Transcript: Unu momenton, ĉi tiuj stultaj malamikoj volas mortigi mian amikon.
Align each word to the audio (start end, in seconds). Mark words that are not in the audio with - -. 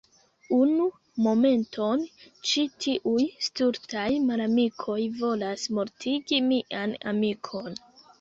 Unu 0.57 0.85
momenton, 1.25 2.05
ĉi 2.51 2.63
tiuj 2.85 3.25
stultaj 3.47 4.05
malamikoj 4.31 4.97
volas 5.19 5.67
mortigi 5.81 6.41
mian 6.47 6.97
amikon. 7.13 7.79